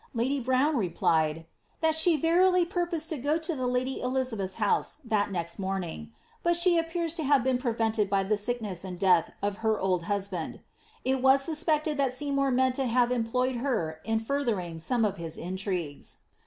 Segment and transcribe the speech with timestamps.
[0.15, 1.35] Lady Brown replied,
[1.79, 6.09] ^ that she verily purposed 10 go to the lady Elizabeth's house that next moniing,"
[6.41, 10.05] but she appears to famve been prevented by the sickness and death of her old
[10.05, 10.61] husband.
[11.05, 15.17] It was suspected that Seymour meant to have employed her in further ing some of
[15.17, 16.17] his intrigues.'